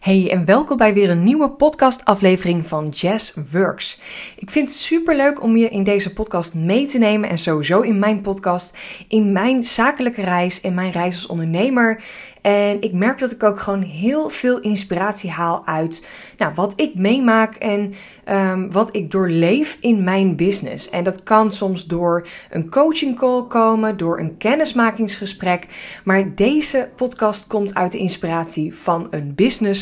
[0.00, 4.00] Hey en welkom bij weer een nieuwe podcastaflevering van Jazz Works.
[4.36, 7.80] Ik vind het super leuk om je in deze podcast mee te nemen en sowieso
[7.80, 8.78] in mijn podcast,
[9.08, 12.02] in mijn zakelijke reis, in mijn reis als ondernemer.
[12.42, 16.06] En ik merk dat ik ook gewoon heel veel inspiratie haal uit
[16.38, 17.94] nou, wat ik meemaak en
[18.28, 20.90] um, wat ik doorleef in mijn business.
[20.90, 25.66] En dat kan soms door een coaching call komen, door een kennismakingsgesprek.
[26.04, 29.81] Maar deze podcast komt uit de inspiratie van een business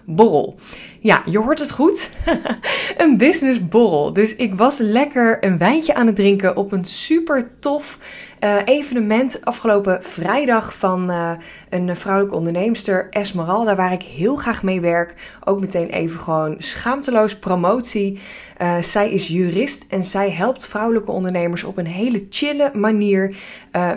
[0.15, 0.55] borrel.
[0.99, 2.11] Ja, je hoort het goed.
[2.97, 4.13] een businessborrel.
[4.13, 7.99] Dus ik was lekker een wijntje aan het drinken op een super tof
[8.41, 11.31] uh, evenement afgelopen vrijdag van uh,
[11.69, 15.37] een vrouwelijke onderneemster, Esmeralda, waar ik heel graag mee werk.
[15.43, 18.19] Ook meteen even gewoon schaamteloos promotie.
[18.61, 23.35] Uh, zij is jurist en zij helpt vrouwelijke ondernemers op een hele chille manier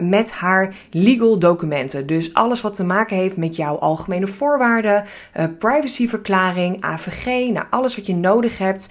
[0.00, 2.06] met haar legal documenten.
[2.06, 5.04] Dus alles wat te maken heeft met jouw algemene voorwaarden,
[6.04, 8.90] privacyverklaring, AVG, nou alles wat je nodig hebt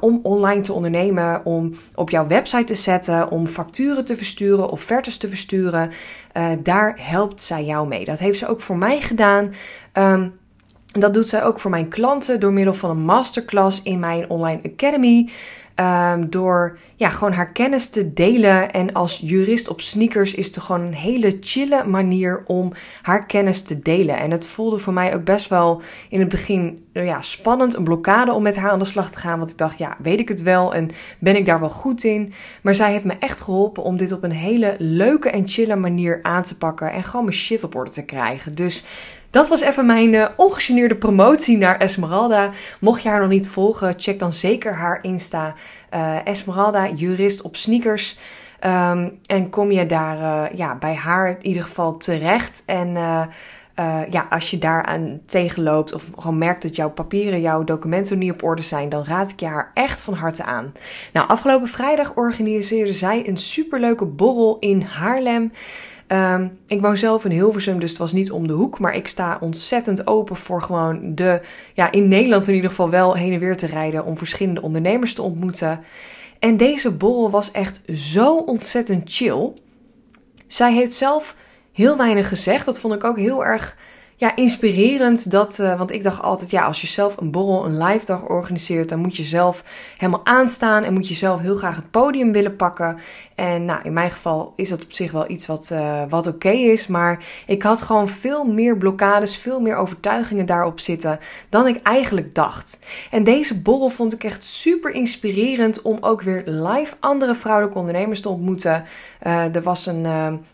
[0.00, 4.82] om online te ondernemen, om op jouw website te zetten, om facturen te versturen of
[4.82, 5.90] offertes te versturen.
[6.36, 8.04] Uh, daar helpt zij jou mee.
[8.04, 9.52] Dat heeft ze ook voor mij gedaan.
[9.92, 10.40] Um,
[10.86, 14.60] dat doet zij ook voor mijn klanten door middel van een masterclass in mijn online
[14.72, 15.30] academy.
[15.76, 18.72] Um, door ja, gewoon haar kennis te delen.
[18.72, 23.62] En als jurist op sneakers is het gewoon een hele chille manier om haar kennis
[23.62, 24.16] te delen.
[24.16, 27.84] En het voelde voor mij ook best wel in het begin nou ja, spannend, een
[27.84, 29.38] blokkade om met haar aan de slag te gaan.
[29.38, 32.32] Want ik dacht, ja, weet ik het wel en ben ik daar wel goed in?
[32.62, 36.18] Maar zij heeft me echt geholpen om dit op een hele leuke en chille manier
[36.22, 36.92] aan te pakken.
[36.92, 38.54] En gewoon mijn shit op orde te krijgen.
[38.54, 38.84] Dus
[39.32, 42.50] dat was even mijn uh, ongegeneerde promotie naar Esmeralda.
[42.80, 45.54] Mocht je haar nog niet volgen, check dan zeker haar Insta.
[45.94, 48.18] Uh, Esmeralda, jurist op sneakers.
[48.66, 52.62] Um, en kom je daar uh, ja, bij haar in ieder geval terecht.
[52.66, 52.96] En
[53.82, 58.32] uh, ja, als je daaraan tegenloopt of gewoon merkt dat jouw papieren, jouw documenten niet
[58.32, 60.72] op orde zijn, dan raad ik je haar echt van harte aan.
[61.12, 65.52] Nou, afgelopen vrijdag organiseerde zij een superleuke borrel in Haarlem.
[66.08, 68.78] Um, ik woon zelf in Hilversum, dus het was niet om de hoek.
[68.78, 71.40] Maar ik sta ontzettend open voor gewoon de,
[71.74, 75.14] ja, in Nederland in ieder geval wel heen en weer te rijden om verschillende ondernemers
[75.14, 75.80] te ontmoeten.
[76.38, 79.52] En deze borrel was echt zo ontzettend chill.
[80.46, 81.36] Zij heeft zelf
[81.72, 82.64] heel weinig gezegd.
[82.64, 83.76] Dat vond ik ook heel erg
[84.22, 85.30] ja, inspirerend.
[85.30, 88.28] Dat, uh, want ik dacht altijd, ja, als je zelf een borrel, een live dag
[88.28, 89.64] organiseert, dan moet je zelf
[89.96, 92.98] helemaal aanstaan en moet je zelf heel graag het podium willen pakken.
[93.34, 96.50] En nou, in mijn geval is dat op zich wel iets wat, uh, wat oké
[96.50, 96.86] is.
[96.86, 101.18] Maar ik had gewoon veel meer blokkades, veel meer overtuigingen daarop zitten
[101.48, 102.78] dan ik eigenlijk dacht.
[103.10, 108.20] En deze borrel vond ik echt super inspirerend om ook weer live andere vrouwelijke ondernemers
[108.20, 108.84] te ontmoeten.
[109.26, 110.02] Uh, er was een,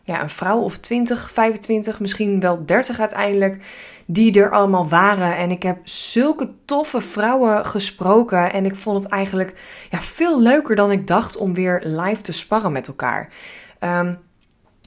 [0.02, 3.57] ja, een vrouw of 20, 25, misschien wel 30 uiteindelijk
[4.06, 5.36] die er allemaal waren.
[5.36, 8.52] En ik heb zulke toffe vrouwen gesproken.
[8.52, 9.54] En ik vond het eigenlijk
[9.90, 13.32] ja, veel leuker dan ik dacht om weer live te sparren met elkaar.
[13.80, 14.18] Um,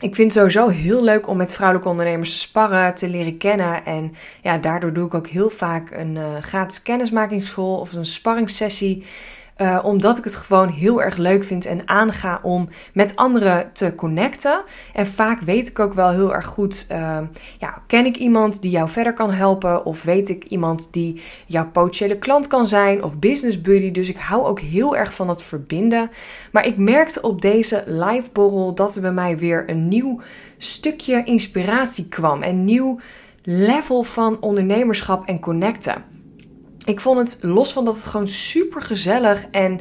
[0.01, 3.85] ik vind het sowieso heel leuk om met vrouwelijke ondernemers te sparren, te leren kennen.
[3.85, 9.05] En ja, daardoor doe ik ook heel vaak een uh, gratis kennismakingsschool of een sparringssessie.
[9.61, 13.95] Uh, omdat ik het gewoon heel erg leuk vind en aanga om met anderen te
[13.95, 14.63] connecten.
[14.93, 17.17] En vaak weet ik ook wel heel erg goed, uh,
[17.59, 19.85] ja, ken ik iemand die jou verder kan helpen?
[19.85, 23.03] Of weet ik iemand die jouw potentiële klant kan zijn?
[23.03, 23.91] Of business buddy.
[23.91, 26.09] Dus ik hou ook heel erg van het verbinden.
[26.51, 30.21] Maar ik merkte op deze live borrel dat er bij mij weer een nieuw
[30.57, 32.43] stukje inspiratie kwam.
[32.43, 32.99] Een nieuw
[33.43, 36.10] level van ondernemerschap en connecten
[36.85, 39.79] ik vond het, los van dat het gewoon super gezellig en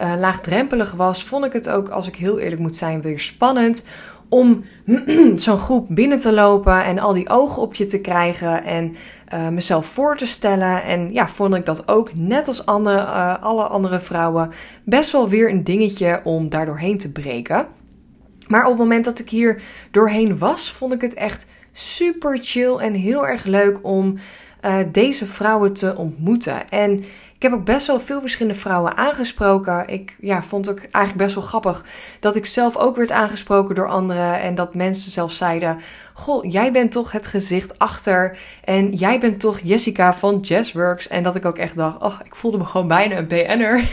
[0.00, 3.84] uh, laagdrempelig was, vond ik het ook, als ik heel eerlijk moet zijn, weer spannend
[4.32, 4.64] om
[5.34, 8.96] zo'n groep binnen te lopen en al die ogen op je te krijgen en
[9.34, 10.82] uh, mezelf voor te stellen.
[10.82, 14.50] En ja, vond ik dat ook, net als andere, uh, alle andere vrouwen,
[14.84, 17.66] best wel weer een dingetje om daar doorheen te breken.
[18.48, 22.76] Maar op het moment dat ik hier doorheen was, vond ik het echt super chill
[22.76, 24.18] en heel erg leuk om
[24.62, 26.70] uh, deze vrouwen te ontmoeten.
[26.70, 27.04] En
[27.42, 29.88] ik heb ook best wel veel verschillende vrouwen aangesproken.
[29.88, 31.84] Ik ja, vond het eigenlijk best wel grappig
[32.20, 34.40] dat ik zelf ook werd aangesproken door anderen.
[34.40, 35.78] En dat mensen zelf zeiden:
[36.12, 38.38] Goh, jij bent toch het gezicht achter.
[38.64, 41.08] En jij bent toch Jessica van Jazzworks.
[41.08, 43.88] En dat ik ook echt dacht: Oh, ik voelde me gewoon bijna een BN'er.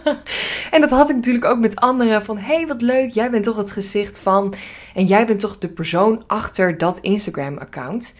[0.74, 3.56] en dat had ik natuurlijk ook met anderen: van hey, wat leuk, jij bent toch
[3.56, 4.54] het gezicht van.
[4.94, 8.14] En jij bent toch de persoon achter dat Instagram-account.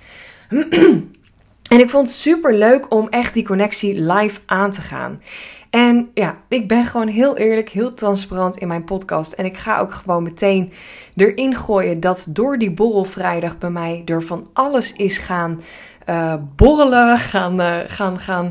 [1.70, 5.22] En ik vond het super leuk om echt die connectie live aan te gaan.
[5.70, 9.32] En ja, ik ben gewoon heel eerlijk, heel transparant in mijn podcast.
[9.32, 10.72] En ik ga ook gewoon meteen
[11.16, 15.60] erin gooien dat door die borrelvrijdag bij mij er van alles is gaan
[16.08, 18.50] uh, borrelen, gaan, uh, gaan, gaan.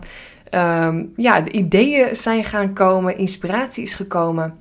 [0.88, 4.58] Um, ja, de ideeën zijn gaan komen, inspiratie is gekomen.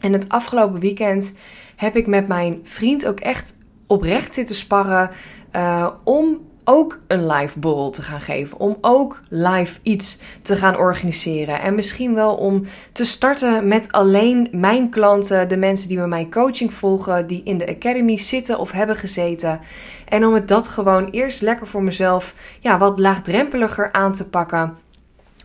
[0.00, 1.36] En het afgelopen weekend
[1.76, 5.10] heb ik met mijn vriend ook echt oprecht zitten sparren
[5.56, 8.58] uh, om ook een live borrel te gaan geven.
[8.58, 11.60] Om ook live iets te gaan organiseren.
[11.60, 12.62] En misschien wel om
[12.92, 17.58] te starten met alleen mijn klanten, de mensen die bij mijn coaching volgen, die in
[17.58, 19.60] de academy zitten of hebben gezeten.
[20.08, 24.78] En om het dat gewoon eerst lekker voor mezelf, ja, wat laagdrempeliger aan te pakken.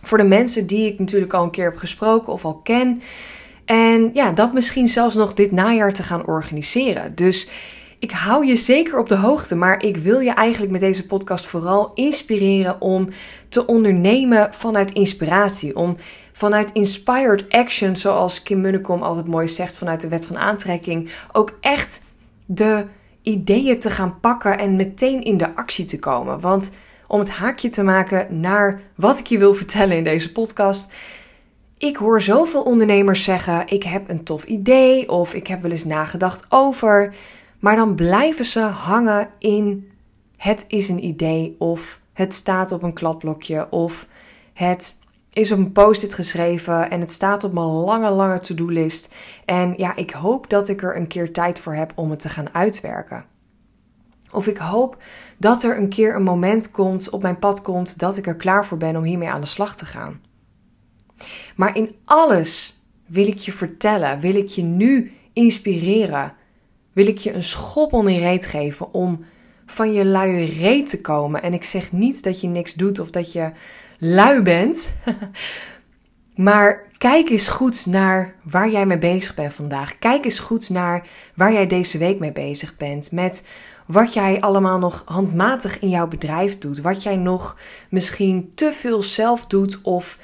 [0.01, 3.01] Voor de mensen die ik natuurlijk al een keer heb gesproken of al ken.
[3.65, 7.15] En ja, dat misschien zelfs nog dit najaar te gaan organiseren.
[7.15, 7.49] Dus
[7.99, 11.45] ik hou je zeker op de hoogte, maar ik wil je eigenlijk met deze podcast
[11.45, 13.09] vooral inspireren om
[13.49, 15.75] te ondernemen vanuit inspiratie.
[15.75, 15.97] Om
[16.31, 21.57] vanuit inspired action, zoals Kim Munnekom altijd mooi zegt vanuit de wet van aantrekking, ook
[21.61, 22.05] echt
[22.45, 22.85] de
[23.21, 26.39] ideeën te gaan pakken en meteen in de actie te komen.
[26.39, 26.75] Want
[27.07, 30.93] om het haakje te maken naar wat ik je wil vertellen in deze podcast.
[31.77, 35.85] Ik hoor zoveel ondernemers zeggen: Ik heb een tof idee of ik heb wel eens
[35.85, 37.13] nagedacht over.
[37.59, 39.89] Maar dan blijven ze hangen in
[40.37, 44.07] het is een idee of het staat op een kladblokje of
[44.53, 44.99] het
[45.33, 49.13] is op een post-it geschreven en het staat op mijn lange, lange to-do-list.
[49.45, 52.29] En ja, ik hoop dat ik er een keer tijd voor heb om het te
[52.29, 53.25] gaan uitwerken.
[54.31, 54.97] Of ik hoop
[55.39, 58.65] dat er een keer een moment komt, op mijn pad komt, dat ik er klaar
[58.65, 60.21] voor ben om hiermee aan de slag te gaan.
[61.55, 66.33] Maar in alles wil ik je vertellen, wil ik je nu inspireren,
[66.95, 69.25] wil ik je een schop onder je reet geven om
[69.65, 71.41] van je luie reet te komen.
[71.41, 73.51] En ik zeg niet dat je niks doet of dat je
[73.99, 74.93] lui bent.
[76.35, 79.99] maar kijk eens goed naar waar jij mee bezig bent vandaag.
[79.99, 83.11] Kijk eens goed naar waar jij deze week mee bezig bent.
[83.11, 83.47] Met
[83.85, 86.81] wat jij allemaal nog handmatig in jouw bedrijf doet.
[86.81, 87.57] Wat jij nog
[87.89, 90.19] misschien te veel zelf doet of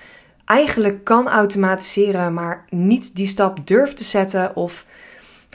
[0.45, 4.85] eigenlijk kan automatiseren, maar niet die stap durft te zetten of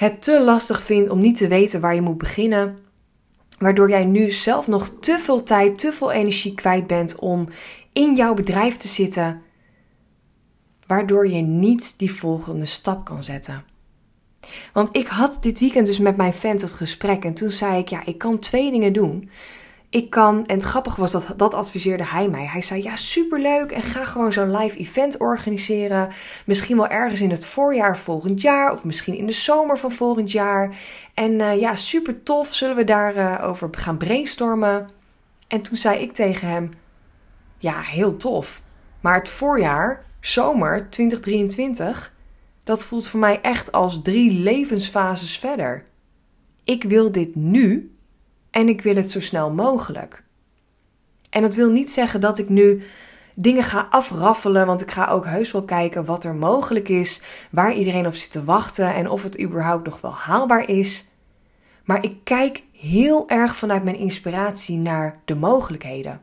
[0.00, 2.78] het te lastig vindt om niet te weten waar je moet beginnen.
[3.58, 7.48] Waardoor jij nu zelf nog te veel tijd, te veel energie kwijt bent om
[7.92, 9.42] in jouw bedrijf te zitten.
[10.86, 13.64] Waardoor je niet die volgende stap kan zetten.
[14.72, 17.88] Want ik had dit weekend dus met mijn vent het gesprek en toen zei ik:
[17.88, 19.30] Ja, ik kan twee dingen doen.
[19.96, 22.46] Ik kan, en het grappige was dat dat adviseerde hij mij.
[22.46, 26.08] Hij zei: Ja, superleuk en ga gewoon zo'n live event organiseren.
[26.46, 30.30] Misschien wel ergens in het voorjaar volgend jaar, of misschien in de zomer van volgend
[30.32, 30.76] jaar.
[31.14, 34.90] En uh, ja, super tof, zullen we daarover uh, over gaan brainstormen?
[35.48, 36.70] En toen zei ik tegen hem:
[37.58, 38.62] Ja, heel tof.
[39.00, 42.14] Maar het voorjaar, zomer 2023,
[42.64, 45.84] dat voelt voor mij echt als drie levensfases verder.
[46.64, 47.95] Ik wil dit nu
[48.56, 50.22] en ik wil het zo snel mogelijk.
[51.30, 52.82] En dat wil niet zeggen dat ik nu
[53.34, 57.74] dingen ga afraffelen, want ik ga ook heus wel kijken wat er mogelijk is, waar
[57.74, 61.08] iedereen op zit te wachten en of het überhaupt nog wel haalbaar is.
[61.84, 66.20] Maar ik kijk heel erg vanuit mijn inspiratie naar de mogelijkheden.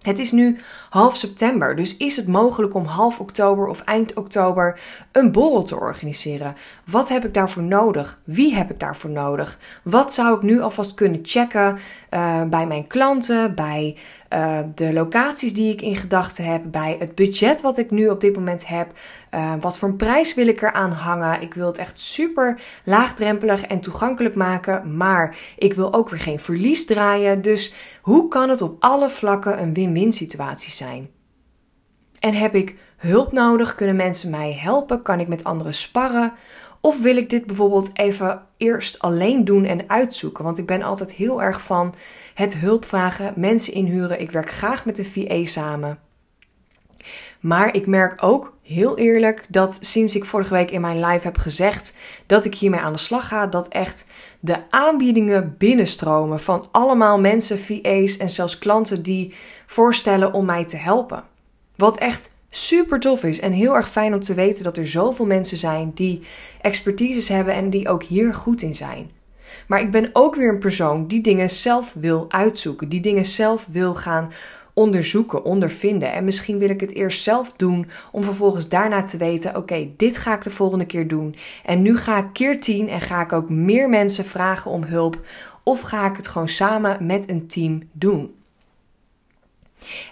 [0.00, 0.58] Het is nu
[0.90, 4.80] half september, dus is het mogelijk om half oktober of eind oktober
[5.12, 6.56] een borrel te organiseren?
[6.84, 8.20] Wat heb ik daarvoor nodig?
[8.24, 9.58] Wie heb ik daarvoor nodig?
[9.82, 11.78] Wat zou ik nu alvast kunnen checken
[12.10, 13.96] uh, bij mijn klanten, bij
[14.30, 18.20] uh, de locaties die ik in gedachten heb, bij het budget wat ik nu op
[18.20, 18.92] dit moment heb.
[19.34, 21.42] Uh, wat voor een prijs wil ik eraan hangen?
[21.42, 26.40] Ik wil het echt super laagdrempelig en toegankelijk maken, maar ik wil ook weer geen
[26.40, 27.42] verlies draaien.
[27.42, 31.10] Dus hoe kan het op alle vlakken een win-win situatie zijn?
[32.18, 33.74] En heb ik hulp nodig?
[33.74, 35.02] Kunnen mensen mij helpen?
[35.02, 36.32] Kan ik met anderen sparren?
[36.80, 40.44] Of wil ik dit bijvoorbeeld even eerst alleen doen en uitzoeken?
[40.44, 41.94] Want ik ben altijd heel erg van
[42.40, 44.20] het hulp vragen, mensen inhuren.
[44.20, 45.98] Ik werk graag met een VA samen.
[47.40, 51.36] Maar ik merk ook heel eerlijk dat sinds ik vorige week in mijn live heb
[51.36, 54.06] gezegd dat ik hiermee aan de slag ga, dat echt
[54.40, 59.34] de aanbiedingen binnenstromen van allemaal mensen, VA's en zelfs klanten die
[59.66, 61.24] voorstellen om mij te helpen.
[61.76, 65.26] Wat echt super tof is en heel erg fijn om te weten dat er zoveel
[65.26, 66.22] mensen zijn die
[66.60, 69.10] expertises hebben en die ook hier goed in zijn.
[69.66, 73.66] Maar ik ben ook weer een persoon die dingen zelf wil uitzoeken, die dingen zelf
[73.70, 74.30] wil gaan
[74.72, 76.12] onderzoeken, ondervinden.
[76.12, 80.16] En misschien wil ik het eerst zelf doen om vervolgens daarna te weten: oké, dit
[80.16, 81.36] ga ik de volgende keer doen.
[81.64, 85.18] En nu ga ik keer tien en ga ik ook meer mensen vragen om hulp.
[85.62, 88.34] Of ga ik het gewoon samen met een team doen?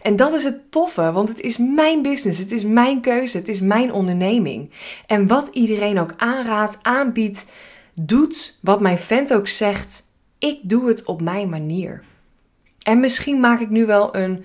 [0.00, 3.49] En dat is het toffe, want het is mijn business, het is mijn keuze, het
[3.49, 4.71] is mijn onderneming.
[5.07, 7.52] En wat iedereen ook aanraadt, aanbiedt,
[8.00, 12.05] doet, wat mijn vent ook zegt, ik doe het op mijn manier.
[12.83, 14.45] En misschien maak ik nu wel een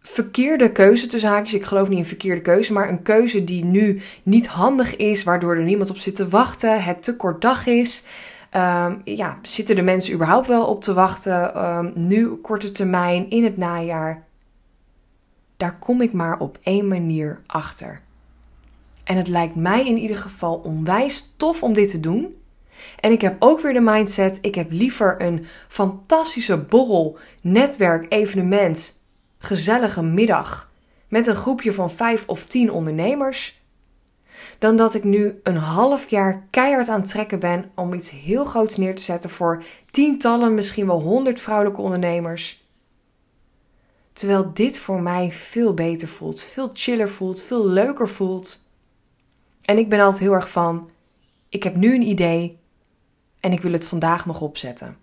[0.00, 1.54] verkeerde keuze tussen haakjes.
[1.54, 5.56] Ik geloof niet in verkeerde keuze, maar een keuze die nu niet handig is, waardoor
[5.56, 8.04] er niemand op zit te wachten, het te kort dag is.
[8.52, 11.64] Um, ja, zitten de mensen überhaupt wel op te wachten?
[11.64, 14.24] Um, nu korte termijn, in het najaar.
[15.56, 18.00] Daar kom ik maar op één manier achter.
[19.04, 22.36] En het lijkt mij in ieder geval onwijs tof om dit te doen.
[23.00, 29.02] En ik heb ook weer de mindset: ik heb liever een fantastische borrel, netwerk, evenement,
[29.38, 30.70] gezellige middag
[31.08, 33.64] met een groepje van vijf of tien ondernemers.
[34.58, 38.44] Dan dat ik nu een half jaar keihard aan het trekken ben om iets heel
[38.44, 42.64] groots neer te zetten voor tientallen, misschien wel honderd vrouwelijke ondernemers.
[44.12, 48.68] Terwijl dit voor mij veel beter voelt, veel chiller voelt, veel leuker voelt.
[49.62, 50.90] En ik ben altijd heel erg van:
[51.48, 52.58] ik heb nu een idee
[53.46, 54.96] en ik wil het vandaag nog opzetten.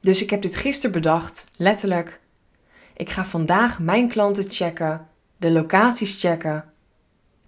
[0.00, 2.20] Dus ik heb dit gisteren bedacht, letterlijk.
[2.96, 6.64] Ik ga vandaag mijn klanten checken, de locaties checken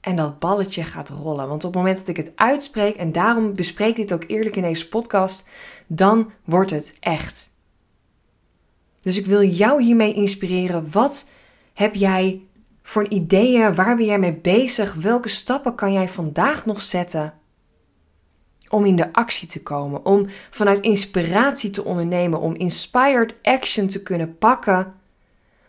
[0.01, 1.49] en dat balletje gaat rollen.
[1.49, 4.57] Want op het moment dat ik het uitspreek, en daarom bespreek ik dit ook eerlijk
[4.57, 5.49] in deze podcast,
[5.87, 7.51] dan wordt het echt.
[9.01, 10.91] Dus ik wil jou hiermee inspireren.
[10.91, 11.31] Wat
[11.75, 12.43] heb jij
[12.83, 13.75] voor ideeën?
[13.75, 14.95] Waar ben jij mee bezig?
[14.95, 17.35] Welke stappen kan jij vandaag nog zetten
[18.75, 20.05] om in de actie te komen?
[20.05, 24.95] Om vanuit inspiratie te ondernemen, om inspired action te kunnen pakken,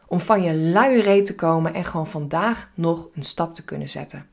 [0.08, 4.26] om van je luie te komen en gewoon vandaag nog een stap te kunnen zetten.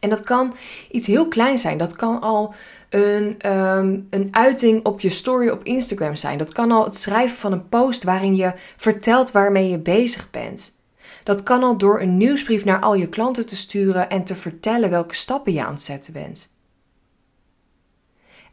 [0.00, 0.54] En dat kan
[0.90, 1.78] iets heel kleins zijn.
[1.78, 2.54] Dat kan al
[2.90, 6.38] een, um, een uiting op je story op Instagram zijn.
[6.38, 10.82] Dat kan al het schrijven van een post waarin je vertelt waarmee je bezig bent.
[11.22, 14.90] Dat kan al door een nieuwsbrief naar al je klanten te sturen en te vertellen
[14.90, 16.53] welke stappen je aan het zetten bent.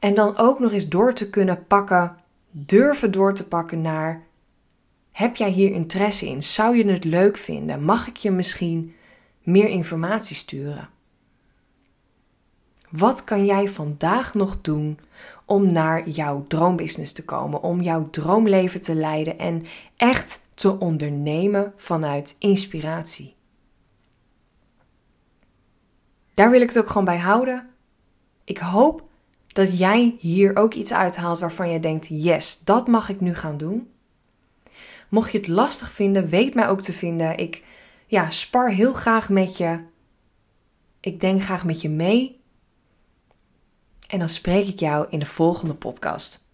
[0.01, 2.15] En dan ook nog eens door te kunnen pakken,
[2.51, 4.23] durven door te pakken naar:
[5.11, 6.43] heb jij hier interesse in?
[6.43, 7.83] Zou je het leuk vinden?
[7.83, 8.95] Mag ik je misschien
[9.43, 10.89] meer informatie sturen?
[12.89, 14.99] Wat kan jij vandaag nog doen
[15.45, 19.63] om naar jouw droombusiness te komen, om jouw droomleven te leiden en
[19.97, 23.35] echt te ondernemen vanuit inspiratie?
[26.33, 27.69] Daar wil ik het ook gewoon bij houden.
[28.43, 29.09] Ik hoop
[29.53, 33.57] dat jij hier ook iets uithaalt waarvan je denkt: yes, dat mag ik nu gaan
[33.57, 33.91] doen.
[35.09, 37.37] Mocht je het lastig vinden, weet mij ook te vinden.
[37.37, 37.63] Ik
[38.07, 39.83] ja, spar heel graag met je.
[40.99, 42.41] Ik denk graag met je mee.
[44.07, 46.50] En dan spreek ik jou in de volgende podcast.